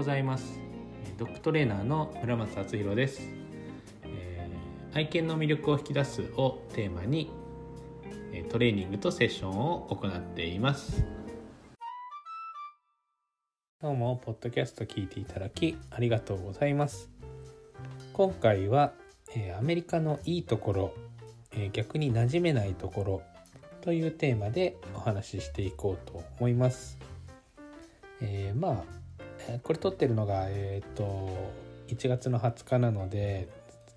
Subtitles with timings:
[0.00, 0.58] ございます。
[1.18, 3.20] ドッグトレーナーの村松敦弘です、
[4.04, 7.30] えー、愛犬の魅力を引き出すをテーマに
[8.48, 11.04] トレーニングとセッションを行っています。
[13.82, 17.10] どうもポッドキャスト聞いていただきありがとうございます。
[18.14, 18.94] 今回は、
[19.36, 20.94] えー、アメリカのいいところ、
[21.52, 23.22] えー、逆に馴染めないところ
[23.82, 26.98] というテーマでお話ししていこうと思います。
[28.22, 28.99] えー、まあ
[29.62, 31.52] これ撮ってるのが、えーと、
[31.88, 33.48] 1月の20日なので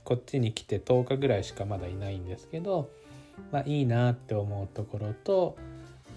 [0.04, 2.90] こっちに来て10日ぐらいしかまだいないんですけど、
[3.52, 5.56] まあ、いいなって思うところと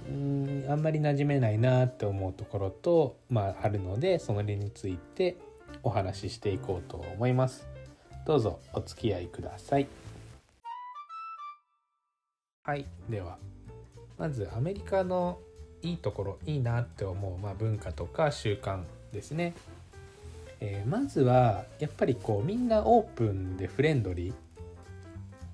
[0.08, 5.36] うんあんまり馴染めないなって思うところと、まあ、あるのでその例について
[5.82, 7.66] お話ししていこうと思います。
[8.24, 9.86] どうぞお付き合いください。
[12.64, 13.38] はい、では
[14.18, 15.38] まずアメリカの
[15.82, 18.82] いいところいいなって思う、まあ、文化とか習慣
[19.16, 19.54] ですね、
[20.60, 24.34] えー、まずはやっぱりこうみんなオープンでフレンドリー。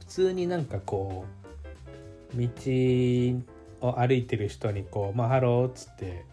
[0.00, 2.48] 普通になんかこう道
[3.80, 6.24] を歩いてる人にこう「まあ、 Hello」っつって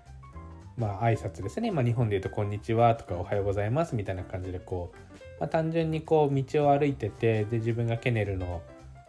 [0.77, 4.97] まあ挨拶ですね、まあ、日本で言うと「こんにちは」とか「おはようございます」みたいな感じでこう、
[5.39, 8.61] まあ、単純にこう道を歩いててで自分がケネルの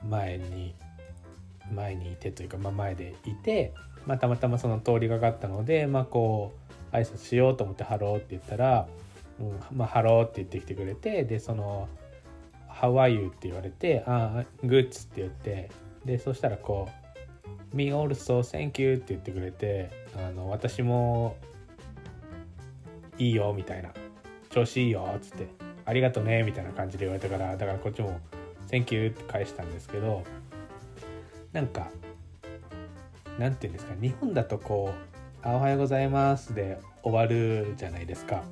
[0.09, 0.75] 前に
[1.73, 3.75] 前にいてというか、まあ、前でいて、
[4.07, 6.60] まあ、たまたまその通りがかったので、まあ、こう
[6.93, 11.89] 挨拶しようと思って「Hello」って言ったら「うんまあ、ハロー」って言ってきてくれてでその
[12.69, 15.71] 「How are you?」って言われて「ああ Good」って言って
[16.05, 21.37] でそしたらこう「Me also thank you」って言ってくれてあの私も
[23.19, 23.91] いいよみたいな
[24.51, 25.49] 調子いいよっつって
[25.85, 28.21] ありがとねみたいな感じで言われたからだからこっちも
[28.69, 30.25] 「Thank you」って返したんですけど
[31.53, 31.91] なんか
[33.39, 35.10] なんていうんですか日本だとこう
[35.43, 38.43] 「あおはようございます」で終わるじゃないですか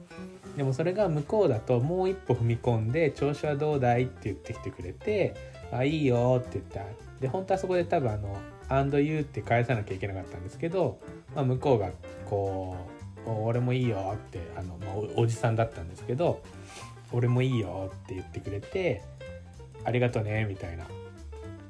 [0.56, 5.34] でもそれが向こうだともう一歩踏み込んで「調子はどうだい?」って言ってきてくれて
[5.70, 6.82] 「あいいよ」って言った
[7.20, 8.36] で本当はそこで多分あの
[8.68, 10.98] 「and you」って返さなきゃいけなかったんですけど、
[11.34, 11.90] まあ、向こうが
[12.24, 12.76] こ
[13.26, 16.42] う「俺もいいよ」ってあの、まあ、おじさんだったんですけど
[17.12, 19.02] 「俺もいいよ」って言ってくれて
[19.84, 20.84] 「ありがとね」みたいな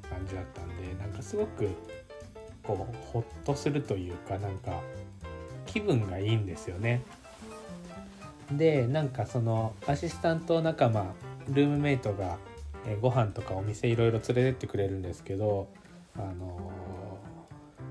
[0.09, 1.67] 感じだったんでなんかすごく
[2.63, 4.81] こうほっとするというかなんか
[5.71, 7.01] 気分がいいんですよね。
[8.51, 11.13] でなんかそのアシスタント仲間
[11.49, 12.37] ルームメイトが
[12.87, 15.67] えご飯とかお店いろいろ連れてってくれるんですけど
[16.15, 16.71] あの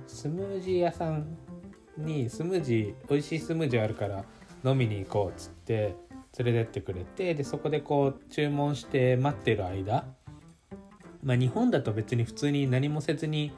[0.08, 1.36] スムージー屋さん
[1.96, 4.24] にスムージー美味しいスムージーあるから
[4.64, 5.94] 飲みに行こうっつって
[6.38, 10.06] 連れてってくれてでそこでこう注文して待ってる間
[11.22, 13.52] まあ、日本だと別に普通に何もせずに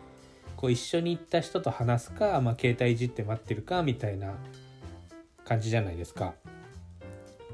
[0.60, 4.34] こう一緒に行った人と話すか、まあ、携帯いじって待ってるかみたいな
[5.47, 6.34] 感じじゃないですか。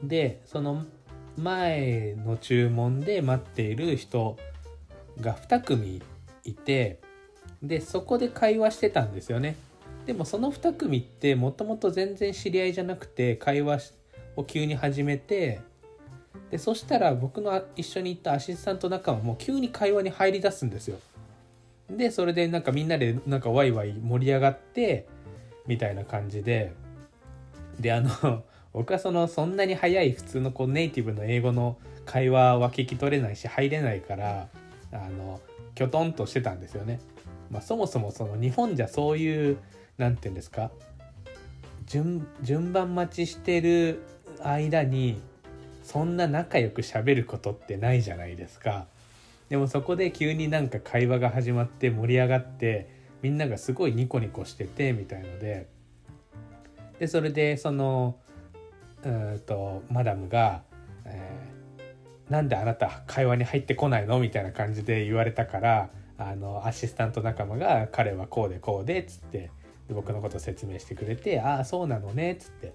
[0.03, 0.85] でその
[1.39, 4.37] 前の注文で待っている人
[5.21, 6.03] が2組
[6.43, 6.99] いて
[7.63, 9.55] でそこで会話してたんですよね。
[10.05, 13.93] でもその2組ってもともと全然知り合いじゃなくて会話
[14.35, 15.61] を急に始めて
[16.51, 20.99] でそしたら僕の一緒に行ったアシスタント仲間も急に会話に入りだすんですよ。
[21.91, 25.07] でそれでなんかみんなでなんかワイワイ盛り上がって
[25.67, 26.73] みたいな感じで
[27.81, 34.49] であの 僕はそのそんなに早い普通のこうネイティブの英語の会話は聞き取れないし入れないから
[34.93, 35.41] あの
[35.75, 37.01] きょとんとしてたんですよね。
[37.51, 39.59] まあ、そもそもその日本じゃそういう
[39.99, 40.73] 何て言うんですか
[41.87, 44.03] 順順番待ちしてる
[44.43, 45.23] 間に
[45.83, 48.89] そんな仲良くしゃべることってないじゃないですか
[49.49, 52.89] でもそこで急になんか会話が始まって盛り上がって
[53.23, 55.69] みんながすごいニコニコしててみたいので
[56.99, 58.17] でそれでその
[59.05, 60.63] うんとマダムが、
[61.05, 69.51] えー、なんであなた会話に入ってこないの?」みたいな感じで言われたからあのアシスタント仲間が「彼はこうでこうで」っつって
[69.89, 72.73] 僕のこと説明してくれて「ああそうなのね」っつって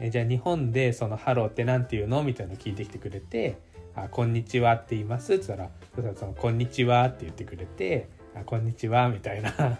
[0.00, 3.56] えじゃあ日本でそのハローって何て言うのみたいなの聞いてきてくれて
[3.94, 9.50] 「あこんにちは」って言いますっつったらそしたらその「こんにちは」って言ってくれて「あこんにちは」みたいな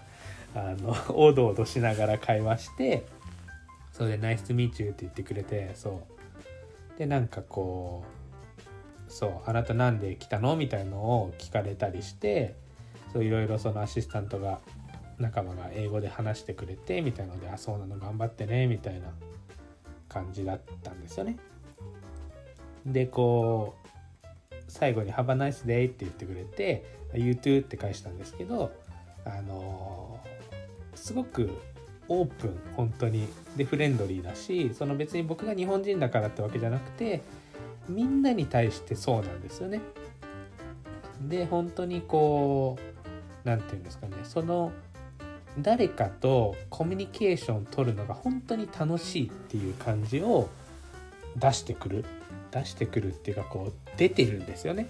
[0.55, 3.05] あのおどおどしながら会話して
[3.93, 6.03] それで「ナイスミーチュー」って言ってくれてそ
[6.97, 8.05] うでなんかこ
[8.59, 12.55] うそう「あなた何で来たの?」みたいのを聞かれたりして
[13.13, 14.61] そういろいろそのアシスタントが
[15.19, 19.13] 仲間が英語で話してくれてみたいので「あそうなの頑張ってね」みたいな
[20.09, 21.37] 感じだったんですよね。
[22.85, 23.92] でこう
[24.73, 26.85] 最後に「Have a nice day」って言ってくれて
[27.15, 28.73] 「You too」って返したんですけど
[29.25, 30.19] あの
[30.95, 31.51] すごく
[32.09, 33.29] オープン本当に。
[33.57, 37.21] でフレンドリーだしその別に僕が日本人だからってわけじゃなくて
[37.87, 39.83] みんなに対してそうなんですよね。
[41.21, 44.15] で本当にこう何て言うんですかね。
[44.25, 44.73] その
[45.59, 50.49] 誰かとコミュニケーション取るのが本当に楽しいっていう感じを
[51.37, 52.05] 出してくる。
[52.53, 54.89] 出してくるっていうかこう出てるんですよね。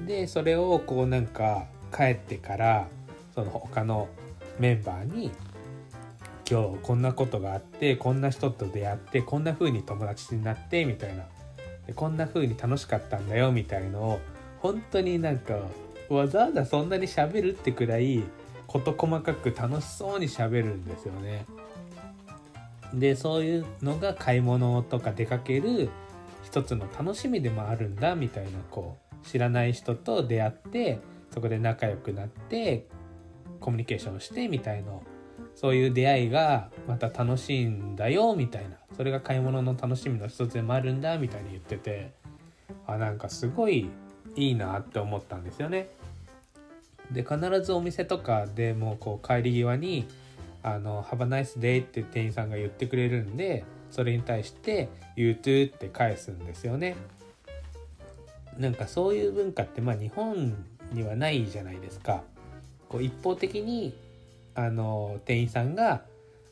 [0.00, 2.88] でそれをこうなんか帰ってから
[3.34, 4.08] その他の
[4.58, 5.32] メンバーに
[6.48, 11.24] 今日こんなことがあってこんな人と出会ってこんな風に友達になってみたいな
[11.86, 14.20] でこんな風に楽しかったんだよみたいのを
[14.60, 15.54] 本当になんか
[16.08, 18.22] わざわざそんなに喋るってくらい
[18.66, 21.46] 事細かく楽しそうに喋るんですよね。
[22.98, 25.90] でそういうのが買い物とか出かける
[26.42, 30.98] 一つの楽しみでもあるんだみたいなこう知らない人と出会って
[31.30, 32.86] そこで仲良くなって
[33.60, 35.02] コミュニケーションしてみたいの
[35.54, 42.12] そういう出会いがまた楽しいんだよみたいなそれが買い物の楽しみの一つでもあるんだみたいに言ってて
[42.86, 43.88] あなんかすごい
[44.36, 45.88] いいなって思ったんですよね。
[47.10, 50.06] で必ずお店とかでもこう帰り際に
[50.64, 56.96] 「あの Have a nice day」って店員さんが言ってくれるんでそれに対して「You too」って返すんですよね。
[58.58, 60.56] なんかそういう文化ってまあ日本
[60.92, 62.24] にはないじゃないですか。
[62.88, 63.94] こう一方的に
[64.54, 66.04] あの店員さんが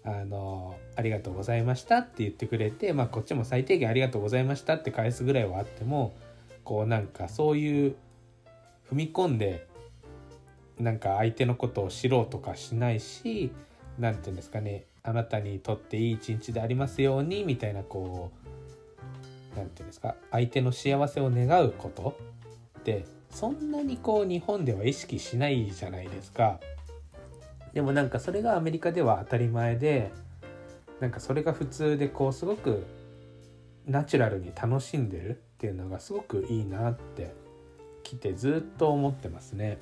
[0.05, 6.13] あの「ありがとうございました」って言ってくれて、まあ、こっちも最低限「ありがとうございました」って返すぐらいはあっても
[6.65, 7.95] こうなんかそういう
[8.91, 9.67] 踏み込んで
[10.79, 13.53] なんか相手のことを知ろうとかしないし
[13.99, 22.17] 何て言うんですかねあなたにとっていい一日でありますようにみたいなこう何て言うんですか相手の幸せを願うこと
[22.81, 26.61] ってそんなにこう日本では意識しないじゃないですか。
[27.73, 30.13] でもなんかそれがアメリカでは当たり前で
[31.01, 32.85] なんかそれが普通でこうすごく
[33.87, 37.33] ナチュラルに楽しんでるっていうのがすごくいいなって
[38.03, 39.79] 来てずっと思ってますね。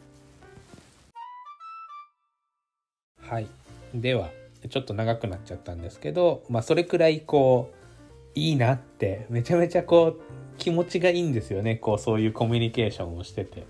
[3.21, 3.49] はい
[3.95, 4.31] では
[4.69, 10.21] ちょっと長くなっちゃったんですけど、まあ、それくらいこういいなってめちゃめちゃこう
[10.59, 13.67] 気持ちがいいんですよねこうそういうコミュニケーションをしてて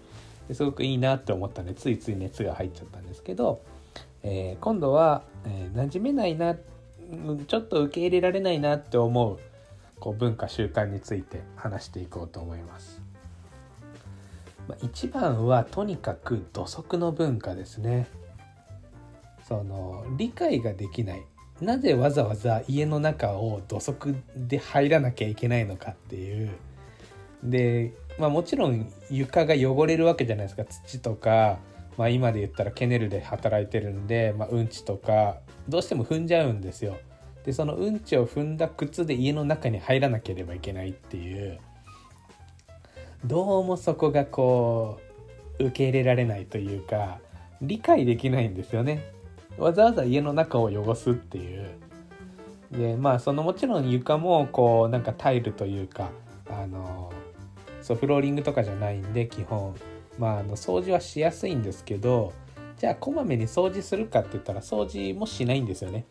[0.53, 3.63] すごくいいなって思ったんでついつい熱が入っちゃったんですけど、
[4.23, 6.57] えー、今度は、えー、馴染めないな
[7.47, 9.39] ちょっと受け入れられないなって思う
[9.99, 13.03] こう文化習慣について話していこうと思います。
[14.69, 18.09] まあ、一番はとにかく土足の文化ですね。
[19.51, 21.27] その理解ができない
[21.61, 26.51] なぜわざわざ家の中を土足で入らなきゃいけないのかっていう
[27.43, 31.59] で、まあ、もちろん床が汚れるわけじゃないですか土とか、
[31.99, 35.39] まあ、今で言ったらケネルで働いてるんで、まあ、うんちとか
[35.69, 36.99] どうしても踏んじゃうんですよ。
[37.45, 41.59] でそのうんちを踏んだ靴で家の中に入らなければいけないっていう
[43.25, 45.01] どうもそこがこ
[45.59, 47.19] う受け入れられないというか
[47.63, 49.20] 理解できないんですよね。
[49.61, 51.69] わざわざ家の中を汚すっていう。
[52.73, 56.11] でまあそのもちろん床もこうなんかタイルというか
[56.49, 57.13] あの
[57.83, 59.75] そうフローリングとかじゃないんで基本。
[60.19, 62.33] まああの掃除はしやすいんですけど
[62.77, 66.07] じゃあこまめに掃除するかって言ったら掃除もしないんですよね。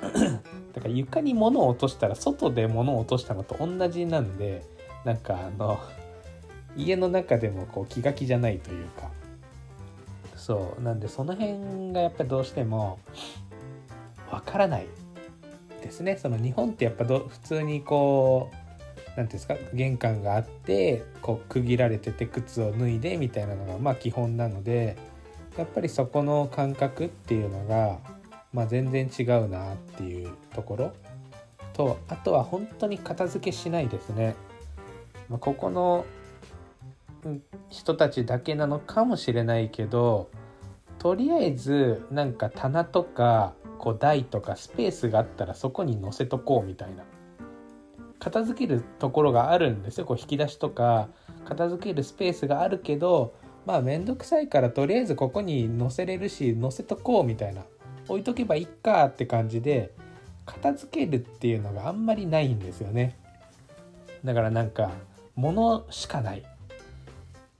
[0.72, 4.62] だから床に物を落としたら外で物を落としたのと同じなんで
[5.04, 5.78] なんかあの
[6.76, 9.10] 家の中でもこう気が気じゃないというか。
[10.44, 10.82] そう。
[10.82, 12.98] なんでその辺がやっぱどうしても
[14.30, 14.86] わからない
[15.80, 16.18] ですね。
[16.18, 18.56] その日本ってやっぱど普通にこう
[19.08, 24.98] 何ていうんですか玄関があってこう区切られてて靴を脱いでみたいなのがまあ基本なので
[25.56, 27.98] やっぱりそこの感覚っていうのが、
[28.52, 30.92] まあ、全然違うなっていうところ。
[31.72, 34.36] とあとは本当に片付けしないですね。
[35.30, 36.04] まあ、ここの
[37.68, 40.30] 人たちだけなのかもしれないけど
[40.98, 47.04] とりあえずなんか棚とかこう台とかスペースがあったらそこに載せとこうみたいな。
[48.18, 50.06] 片付けるところがあるんですよ。
[50.06, 51.08] こう引き出しとか
[51.44, 53.34] 片付けるスペースがあるけど
[53.66, 57.62] まあ面倒くさいからとりあえずここに載せれるし載せとこうみたいな。
[58.08, 59.92] 置いとけばいいかって感じで
[60.46, 63.18] 片付けるっていうのがあんまりないんですよね。
[64.24, 64.90] だからなんか
[65.36, 66.42] 物しかない。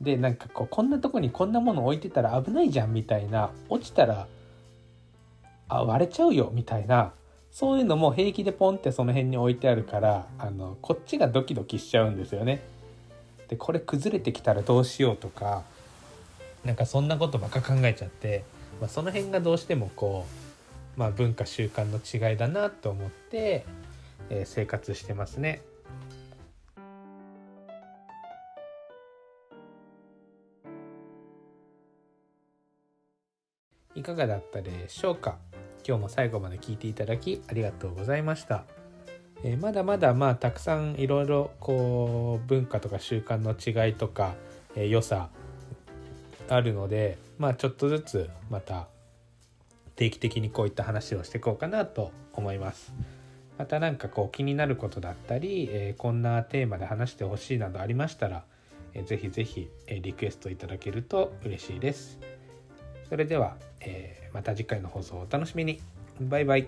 [0.04, 4.28] でなんかこうこんなとこにこんなもの置いてたら危ないじゃんみたいな落ちたら
[5.68, 7.12] あ割れちゃうよみたいな
[7.50, 12.62] そういうのも平気でポンってその辺に置いてあるからあのこっちがドキドキしちゃうんですよね。
[13.48, 15.62] でこれ崩れてきたらどうしようとか
[16.64, 18.44] なんかそんなことばっか考えちゃって、
[18.80, 20.44] まあ、その辺がどうしてもこう
[20.96, 23.64] まあ、文化習慣の違いだなと思って、
[24.30, 25.62] えー、生活してますね。
[33.94, 35.38] いかがだったでしょうか？
[35.86, 38.64] 今日も最後まで聞いていただきありがとうございました。
[39.44, 44.34] えー、まだまだまあたくさんいろいろこう文化とか習慣の違いとか、
[44.74, 45.28] えー、良さ
[46.48, 48.88] あるのでまあちょっとずつまた
[49.96, 52.92] 定期的にこういった話をしていこうかなと思います。
[53.56, 58.44] また何かこう気になることだったり、えー、こんなテーマで話してほしいなどありましたら、
[58.94, 62.18] えー、ぜひぜひ、えー、リクエストいただけると嬉しいです。
[63.14, 65.80] それでは、えー、また次回の放送をお楽しみに。
[66.20, 66.66] バイバイ。